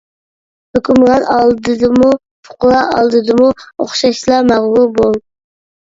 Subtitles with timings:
[0.77, 2.09] ھۆكۈمران ئالدىدىمۇ،
[2.49, 5.25] پۇقرا ئالدىدىمۇ ئوخشاشلا مەغرۇر بول.